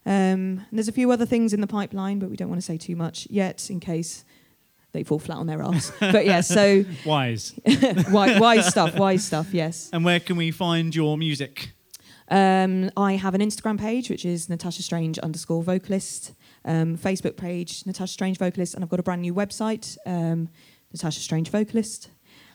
Um, 0.05 0.11
and 0.13 0.65
there's 0.71 0.87
a 0.87 0.93
few 0.93 1.11
other 1.11 1.25
things 1.25 1.53
in 1.53 1.61
the 1.61 1.67
pipeline, 1.67 2.17
but 2.19 2.29
we 2.29 2.37
don't 2.37 2.49
want 2.49 2.59
to 2.61 2.65
say 2.65 2.77
too 2.77 2.95
much 2.95 3.27
yet, 3.29 3.69
in 3.69 3.79
case 3.79 4.23
they 4.93 5.03
fall 5.03 5.19
flat 5.19 5.37
on 5.37 5.45
their 5.45 5.61
ass. 5.61 5.91
but 5.99 6.25
yeah, 6.25 6.41
so 6.41 6.83
Wise. 7.05 7.53
wise, 8.09 8.39
wise 8.39 8.67
stuff. 8.67 8.95
Wise 8.95 9.23
stuff. 9.25 9.53
Yes. 9.53 9.89
And 9.93 10.03
where 10.05 10.19
can 10.19 10.35
we 10.37 10.49
find 10.51 10.95
your 10.95 11.15
music? 11.17 11.73
Um, 12.29 12.91
I 12.95 13.13
have 13.13 13.33
an 13.33 13.41
Instagram 13.41 13.79
page, 13.79 14.09
which 14.09 14.25
is 14.25 14.49
Natasha 14.49 14.83
Strange 14.83 15.17
underscore 15.19 15.63
vocalist. 15.63 16.33
Um, 16.65 16.97
Facebook 16.97 17.37
page, 17.37 17.85
Natasha 17.85 18.13
Strange 18.13 18.37
vocalist, 18.37 18.75
and 18.75 18.83
I've 18.83 18.89
got 18.89 18.99
a 18.99 19.03
brand 19.03 19.21
new 19.21 19.33
website, 19.33 19.97
um, 20.05 20.49
Natasha 20.93 21.19
Strange 21.21 21.49
vocalist. 21.49 22.09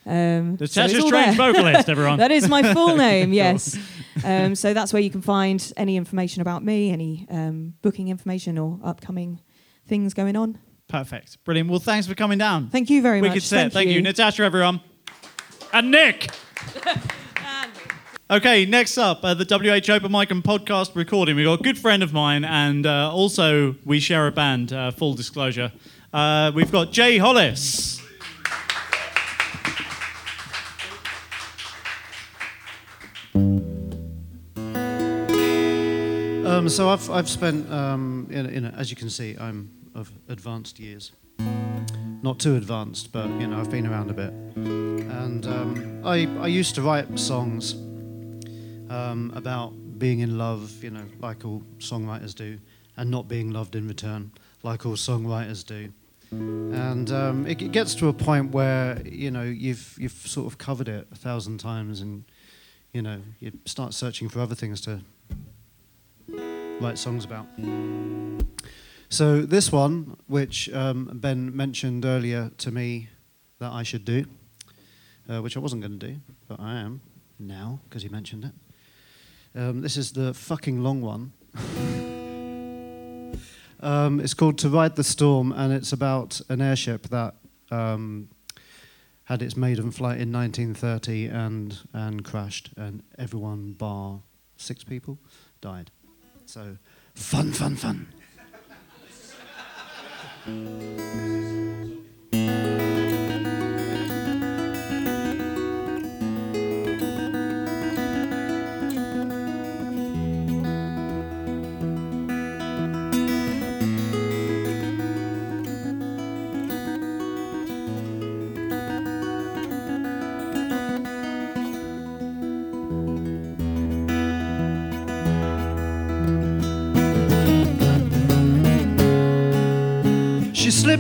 Um, 0.07 0.57
Natasha 0.61 1.01
all 1.01 1.07
Strange 1.09 1.37
there. 1.37 1.53
vocalist, 1.53 1.89
everyone. 1.89 2.19
that 2.19 2.31
is 2.31 2.49
my 2.49 2.75
full 2.75 2.97
name, 3.09 3.33
yes. 3.33 3.77
Um, 4.23 4.55
so 4.55 4.75
that's 4.75 4.93
where 4.93 5.01
you 5.03 5.11
can 5.11 5.23
find 5.23 5.73
any 5.77 5.97
information 5.97 6.43
about 6.43 6.63
me, 6.63 6.91
any 6.91 7.27
um, 7.31 7.75
booking 7.83 8.09
information 8.09 8.59
or 8.59 8.79
upcoming 8.85 9.41
things 9.89 10.13
going 10.15 10.37
on. 10.37 10.59
Perfect. 10.87 11.43
Brilliant. 11.45 11.71
Well, 11.71 11.81
thanks 11.81 12.07
for 12.07 12.15
coming 12.15 12.39
down. 12.39 12.69
Thank 12.69 12.91
you 12.91 13.01
very 13.01 13.23
Wicked 13.23 13.37
much. 13.37 13.43
set. 13.45 13.73
Thank, 13.73 13.89
you. 13.89 14.03
Natasha, 14.03 14.43
everyone. 14.43 14.81
And 15.73 15.91
Nick. 15.91 16.29
Okay, 18.35 18.66
next 18.66 18.99
up, 18.99 19.23
uh, 19.23 19.33
the 19.33 19.44
WH 19.44 19.88
Open 19.90 20.11
Mic 20.11 20.33
and 20.33 20.42
Podcast 20.42 20.97
recording. 20.97 21.37
We've 21.37 21.47
got 21.47 21.61
a 21.61 21.62
good 21.62 21.79
friend 21.79 22.03
of 22.03 22.12
mine, 22.12 22.44
and 22.44 22.85
uh, 22.85 23.14
also 23.14 23.77
we 23.85 24.01
share 24.01 24.27
a 24.27 24.33
band, 24.33 24.73
uh, 24.73 24.90
full 24.90 25.14
disclosure. 25.14 25.70
Uh, 26.12 26.51
we've 26.53 26.73
got 26.73 26.90
Jay 26.90 27.18
Hollis. 27.18 28.03
Um, 36.44 36.68
so 36.68 36.88
I've, 36.88 37.09
I've 37.11 37.29
spent, 37.29 37.70
um, 37.70 38.27
in, 38.33 38.47
in, 38.47 38.64
as 38.64 38.90
you 38.90 38.97
can 38.97 39.11
see, 39.11 39.37
I'm 39.38 39.70
of 39.94 40.11
advanced 40.29 40.81
years. 40.81 41.12
Not 41.38 42.40
too 42.40 42.57
advanced, 42.57 43.12
but 43.12 43.29
you 43.38 43.47
know 43.47 43.61
I've 43.61 43.70
been 43.70 43.87
around 43.87 44.11
a 44.11 44.14
bit. 44.14 44.33
And 44.57 45.47
um, 45.47 46.01
I, 46.05 46.27
I 46.40 46.49
used 46.49 46.75
to 46.75 46.83
write 46.83 47.16
songs 47.16 47.77
um, 48.95 49.33
about 49.35 49.73
being 49.99 50.21
in 50.21 50.39
love, 50.39 50.83
you 50.83 50.91
know, 50.91 51.05
like 51.21 51.45
all 51.45 51.63
songwriters 51.79 52.35
do, 52.35 52.59
and 52.97 53.11
not 53.11 53.29
being 53.29 53.51
loved 53.51 53.75
in 53.75 53.89
return, 53.89 54.31
like 54.63 54.87
all 54.87 54.95
songwriters 54.95 55.67
do. 55.67 55.93
And 56.31 57.13
um, 57.13 57.47
it, 57.47 57.63
it 57.63 57.73
gets 57.73 57.95
to 57.97 58.09
a 58.09 58.13
point 58.13 58.53
where 58.53 59.01
you 59.05 59.31
know 59.31 59.43
you've 59.43 59.97
you've 59.99 60.13
sort 60.13 60.47
of 60.47 60.59
covered 60.59 60.89
it 60.89 61.07
a 61.13 61.17
thousand 61.17 61.59
times, 61.59 62.01
and 62.01 62.25
you 62.93 63.03
know 63.03 63.21
you 63.41 63.53
start 63.67 63.95
searching 63.95 64.29
for 64.29 64.41
other 64.41 64.55
things 64.55 64.81
to 64.83 65.01
write 66.81 66.99
songs 66.99 67.25
about. 67.25 67.47
So 69.09 69.43
this 69.43 69.71
one, 69.71 70.17
which 70.27 70.73
um, 70.73 71.11
Ben 71.15 71.55
mentioned 71.55 72.05
earlier 72.05 72.51
to 72.59 72.73
me 72.73 73.09
that 73.61 73.71
I 73.71 73.85
should 73.85 74.05
do, 74.05 74.25
uh, 75.29 75.41
which 75.41 75.57
I 75.57 75.61
wasn't 75.61 75.83
going 75.83 75.99
to 75.99 76.07
do, 76.07 76.17
but 76.49 76.59
I 76.59 76.81
am 76.81 77.01
now 77.39 77.81
because 77.85 78.03
he 78.03 78.09
mentioned 78.09 78.45
it. 78.45 78.53
Um, 79.57 79.83
this 79.83 79.97
is 79.97 80.12
the 80.12 80.35
fucking 80.35 80.83
long 80.83 81.01
one. 81.01 81.33
um, 83.81 84.19
it's 84.21 84.35
called 84.35 84.59
"To 84.59 84.69
Ride 84.69 84.97
the 84.97 85.05
Storm," 85.05 85.53
and 85.53 85.73
it's 85.73 85.93
about 85.93 86.40
an 86.49 86.61
airship 86.61 87.09
that 87.09 87.35
um, 87.71 88.29
had 89.25 89.43
its 89.43 89.57
maiden 89.57 89.93
flight 89.93 90.21
in 90.21 90.33
1930 90.33 91.27
and 91.27 91.79
and 91.93 92.25
crashed, 92.25 92.71
and 92.77 93.05
everyone 93.17 93.73
bar 93.73 94.23
six 94.57 94.83
people 94.83 95.19
died. 95.61 95.93
So 96.47 96.77
fun, 97.14 97.53
fun, 97.53 97.77
fun. 97.77 98.09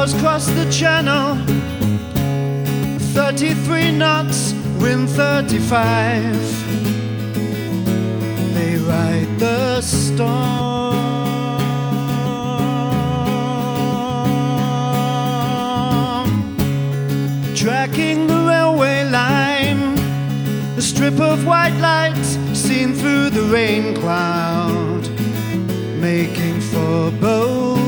Across 0.00 0.46
the 0.46 0.64
channel 0.70 1.36
33 3.12 3.92
knots, 3.92 4.54
wind 4.80 5.10
35. 5.10 6.24
They 8.54 8.76
ride 8.78 9.28
the 9.38 9.82
storm. 9.82 10.94
Tracking 17.54 18.26
the 18.26 18.42
railway 18.48 19.04
line, 19.04 19.98
a 20.78 20.80
strip 20.80 21.20
of 21.20 21.44
white 21.44 21.76
light 21.78 22.24
seen 22.54 22.94
through 22.94 23.28
the 23.28 23.42
rain 23.52 23.94
cloud, 23.96 25.06
making 26.00 26.58
for 26.62 27.10
Beauvais. 27.10 27.79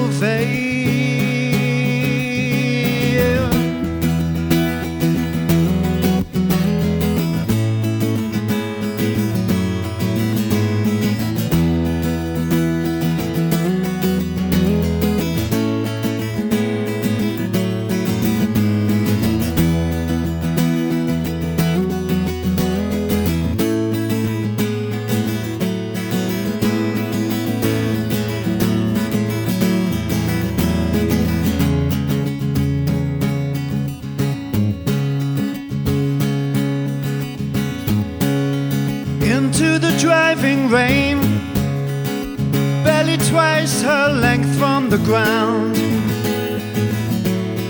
Ground. 45.05 45.77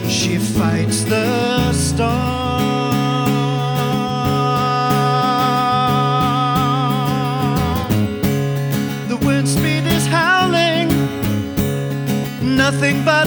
She 0.08 0.38
fights 0.38 1.04
the 1.04 1.72
storm. 1.72 2.10
The 9.08 9.16
wind 9.26 9.48
speed 9.48 9.86
is 9.86 10.06
howling. 10.06 10.88
Nothing 12.56 13.04
but 13.04 13.21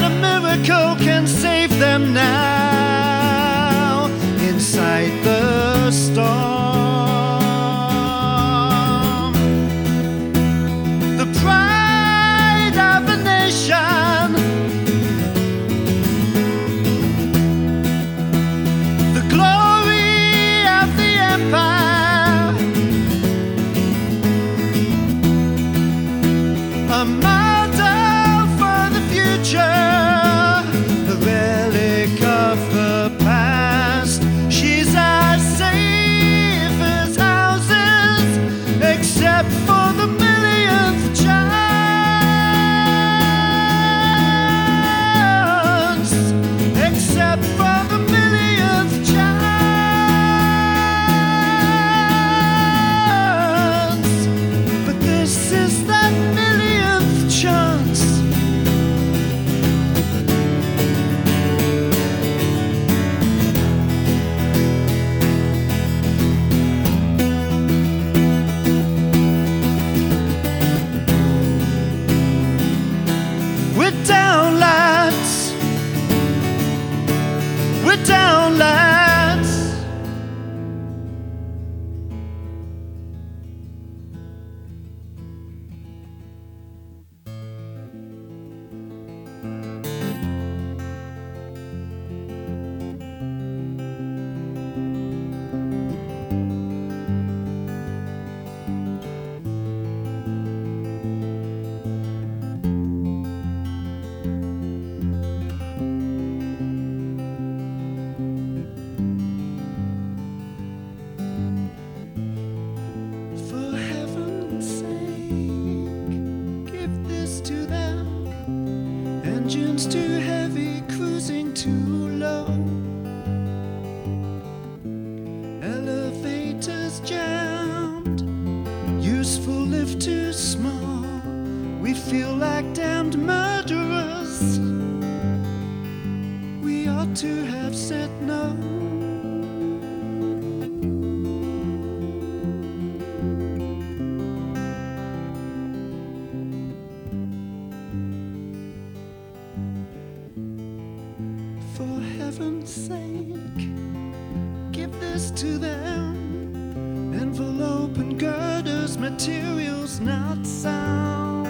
heaven's 152.37 152.69
sake, 152.87 154.73
give 154.73 154.91
this 154.99 155.31
to 155.31 155.57
them. 155.57 157.13
Envelope 157.13 157.97
and 157.97 158.19
girders, 158.19 158.97
materials 158.97 160.01
not 160.01 160.45
sound. 160.45 161.47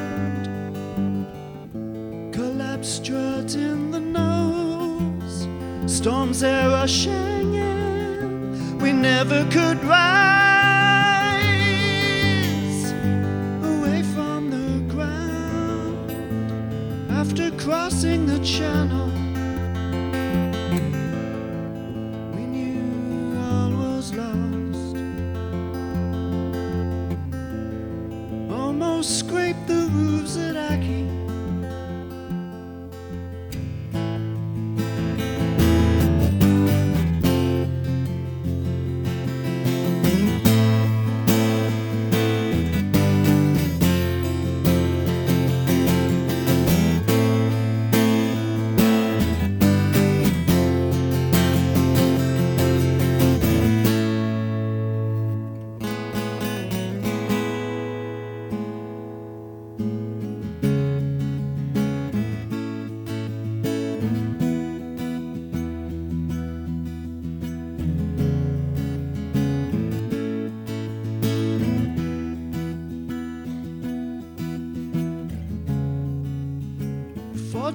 Collapse 2.32 2.88
strut 2.88 3.56
in 3.56 3.90
the 3.90 4.00
nose. 4.00 5.48
Storms 5.92 6.42
there 6.42 6.70
rushing 6.70 7.56
in. 7.56 8.78
We 8.78 8.92
never 8.92 9.44
could 9.50 9.84
rise 9.84 10.25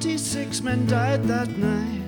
Forty-six 0.01 0.62
men 0.62 0.86
died 0.86 1.24
that 1.24 1.59
night. 1.59 1.99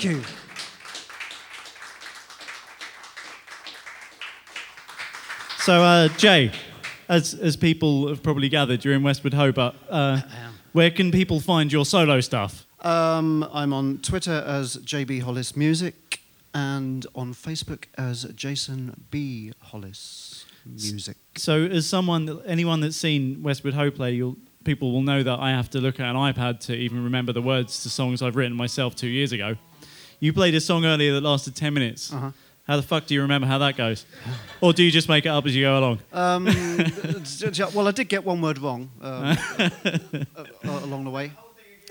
Thank 0.00 0.16
you. 0.16 0.22
So, 5.58 5.82
uh, 5.82 6.08
Jay, 6.16 6.52
as 7.10 7.34
as 7.34 7.54
people 7.54 8.08
have 8.08 8.22
probably 8.22 8.48
gathered, 8.48 8.82
you're 8.82 8.94
in 8.94 9.02
Westward 9.02 9.34
Hobart. 9.34 9.74
Uh, 9.90 10.22
where 10.72 10.90
can 10.90 11.10
people 11.12 11.38
find 11.38 11.70
your 11.70 11.84
solo 11.84 12.20
stuff? 12.22 12.66
Um, 12.80 13.46
I'm 13.52 13.74
on 13.74 13.98
Twitter 13.98 14.42
as 14.46 14.78
JB 14.78 15.20
Hollis 15.20 15.54
Music 15.54 16.20
and 16.54 17.06
on 17.14 17.34
Facebook 17.34 17.84
as 17.98 18.24
Jason 18.34 19.04
B 19.10 19.52
Hollis 19.60 20.46
Music. 20.64 21.18
So, 21.36 21.64
as 21.64 21.86
someone, 21.86 22.40
anyone 22.46 22.80
that's 22.80 22.96
seen 22.96 23.42
Westward 23.42 23.74
Ho 23.74 23.90
play, 23.90 24.12
you'll, 24.12 24.38
people 24.64 24.92
will 24.92 25.02
know 25.02 25.22
that 25.22 25.38
I 25.40 25.50
have 25.50 25.68
to 25.70 25.78
look 25.78 26.00
at 26.00 26.06
an 26.06 26.16
iPad 26.16 26.60
to 26.60 26.74
even 26.74 27.04
remember 27.04 27.34
the 27.34 27.42
words 27.42 27.82
to 27.82 27.90
songs 27.90 28.22
I've 28.22 28.36
written 28.36 28.56
myself 28.56 28.96
two 28.96 29.06
years 29.06 29.32
ago. 29.32 29.58
You 30.20 30.34
played 30.34 30.54
a 30.54 30.60
song 30.60 30.84
earlier 30.84 31.14
that 31.14 31.22
lasted 31.22 31.56
10 31.56 31.72
minutes. 31.72 32.12
Uh-huh. 32.12 32.30
How 32.66 32.76
the 32.76 32.82
fuck 32.82 33.06
do 33.06 33.14
you 33.14 33.22
remember 33.22 33.46
how 33.46 33.58
that 33.58 33.76
goes? 33.76 34.04
or 34.60 34.72
do 34.72 34.84
you 34.84 34.90
just 34.90 35.08
make 35.08 35.24
it 35.26 35.30
up 35.30 35.44
as 35.46 35.56
you 35.56 35.62
go 35.64 35.78
along? 35.78 35.98
Um, 36.12 36.44
well, 37.74 37.88
I 37.88 37.90
did 37.90 38.08
get 38.08 38.24
one 38.24 38.40
word 38.40 38.58
wrong 38.58 38.90
um, 39.00 39.36
along 40.64 41.04
the 41.04 41.10
way. 41.10 41.32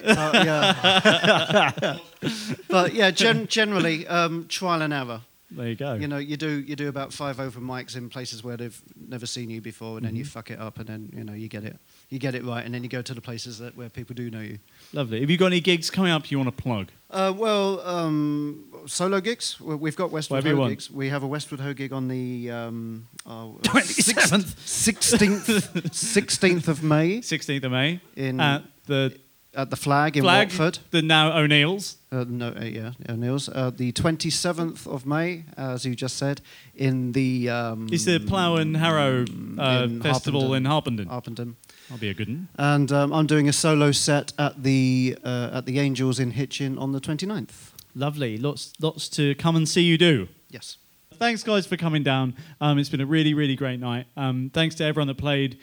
Uh, 0.02 0.32
yeah. 0.46 1.98
but 2.70 2.94
yeah, 2.94 3.12
gen- 3.12 3.48
generally 3.48 4.08
um, 4.08 4.46
trial 4.48 4.82
and 4.82 4.94
error. 4.94 5.22
There 5.52 5.68
you 5.68 5.76
go. 5.76 5.96
You 5.96 6.08
know, 6.08 6.18
you 6.18 6.38
do 6.38 6.60
you 6.60 6.76
do 6.76 6.90
about 6.90 7.12
five 7.12 7.40
open 7.40 7.64
mics 7.64 7.96
in 7.96 8.08
places 8.10 8.44
where 8.44 8.56
they've 8.56 8.80
never 9.08 9.26
seen 9.26 9.50
you 9.50 9.62
before, 9.62 9.98
and 9.98 10.06
then 10.06 10.16
you 10.16 10.24
fuck 10.24 10.52
it 10.52 10.60
up, 10.60 10.78
and 10.78 10.88
then 10.88 11.10
you 11.16 11.24
know 11.24 11.34
you 11.34 11.48
get 11.48 11.64
it, 11.64 11.78
you 12.10 12.20
get 12.20 12.36
it 12.36 12.44
right, 12.46 12.64
and 12.64 12.74
then 12.74 12.84
you 12.84 12.90
go 12.90 13.02
to 13.02 13.14
the 13.16 13.22
places 13.22 13.58
that 13.58 13.76
where 13.76 13.90
people 13.90 14.14
do 14.14 14.30
know 14.30 14.42
you. 14.42 14.60
Lovely. 14.94 15.22
Have 15.22 15.30
you 15.30 15.38
got 15.38 15.48
any 15.48 15.60
gigs 15.60 15.90
coming 15.90 16.12
up 16.12 16.30
you 16.30 16.38
want 16.38 16.56
to 16.56 16.64
plug? 16.64 16.90
Uh, 17.10 17.34
well, 17.36 17.80
um, 17.82 18.66
solo 18.86 19.20
gigs. 19.20 19.60
We- 19.60 19.74
We've 19.76 19.96
got 19.96 20.12
Westward 20.12 20.44
Whatever 20.44 20.62
Ho 20.62 20.70
gigs. 20.70 20.92
We 20.92 21.10
have 21.10 21.24
a 21.24 21.28
Westward 21.28 21.62
Ho 21.62 21.74
gig 21.74 21.94
on 21.94 22.08
the 22.10 22.52
um, 22.52 23.08
oh, 23.26 23.58
27th. 23.64 24.56
sixteenth, 24.68 25.94
sixteenth 25.96 26.68
of 26.68 26.84
May 26.84 27.22
16th 27.22 27.64
of 27.64 27.72
May 27.72 28.00
in 28.16 28.40
at 28.40 28.64
the 28.86 29.18
at 29.56 29.70
the 29.70 29.76
Flag 29.76 30.16
in 30.16 30.24
Flag, 30.24 30.50
Watford. 30.50 30.80
the 30.92 31.02
now 31.02 31.38
O'Neill's. 31.38 31.98
Uh, 32.12 32.26
no, 32.28 32.50
uh, 32.50 32.64
yeah, 32.64 32.92
O'Neill's. 33.08 33.50
Uh, 33.50 33.72
the 33.76 33.92
twenty 33.92 34.30
seventh 34.30 34.88
of 34.88 35.06
May, 35.06 35.44
as 35.58 35.86
you 35.86 35.96
just 35.96 36.18
said, 36.18 36.42
in 36.76 37.12
the 37.14 37.50
um, 37.50 37.88
It's 37.92 38.06
the 38.06 38.20
Plough 38.20 38.58
and 38.58 38.78
Harrow 38.78 39.26
uh, 39.58 39.84
in 39.84 40.02
Festival 40.02 40.54
in 40.54 40.66
Harpenden. 40.66 41.08
Harpenden. 41.08 41.56
I'll 41.92 41.98
be 41.98 42.10
a 42.10 42.14
good 42.14 42.28
one. 42.28 42.48
And 42.58 42.92
um, 42.92 43.12
I'm 43.12 43.26
doing 43.26 43.50
a 43.50 43.54
solo 43.54 43.92
set 43.92 44.34
at 44.38 44.62
the 44.64 45.18
uh, 45.24 45.52
at 45.54 45.66
the 45.66 45.80
Angels 45.80 46.20
in 46.20 46.32
Hitchin 46.32 46.78
on 46.78 46.92
the 46.92 47.02
29th. 47.02 47.72
Lovely. 47.96 48.38
Lots, 48.38 48.74
lots 48.80 49.10
to 49.10 49.34
come 49.36 49.56
and 49.56 49.68
see 49.68 49.82
you 49.82 49.98
do. 49.98 50.28
Yes. 50.50 50.78
Thanks, 51.16 51.44
guys, 51.44 51.66
for 51.68 51.76
coming 51.76 52.04
down. 52.04 52.34
Um, 52.62 52.78
it's 52.80 52.88
been 52.88 53.02
a 53.02 53.06
really, 53.06 53.34
really 53.34 53.56
great 53.56 53.80
night. 53.80 54.06
Um, 54.16 54.52
thanks 54.54 54.76
to 54.76 54.86
everyone 54.86 55.08
that 55.08 55.18
played. 55.18 55.58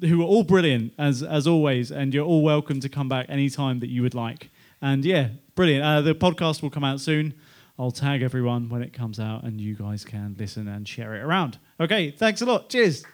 Who 0.00 0.22
are 0.22 0.26
all 0.26 0.42
brilliant 0.42 0.92
as 0.98 1.22
as 1.22 1.46
always, 1.46 1.90
and 1.90 2.12
you're 2.14 2.24
all 2.24 2.42
welcome 2.42 2.80
to 2.80 2.88
come 2.88 3.08
back 3.08 3.26
anytime 3.28 3.80
that 3.80 3.88
you 3.88 4.02
would 4.02 4.14
like. 4.14 4.50
And 4.80 5.04
yeah, 5.04 5.28
brilliant. 5.54 5.84
Uh, 5.84 6.00
the 6.00 6.14
podcast 6.14 6.62
will 6.62 6.70
come 6.70 6.84
out 6.84 7.00
soon. 7.00 7.34
I'll 7.78 7.90
tag 7.90 8.22
everyone 8.22 8.68
when 8.68 8.82
it 8.82 8.92
comes 8.92 9.18
out, 9.18 9.44
and 9.44 9.60
you 9.60 9.74
guys 9.74 10.04
can 10.04 10.36
listen 10.38 10.68
and 10.68 10.86
share 10.86 11.14
it 11.14 11.20
around. 11.22 11.58
Okay, 11.80 12.10
thanks 12.10 12.42
a 12.42 12.46
lot. 12.46 12.68
Cheers. 12.68 13.04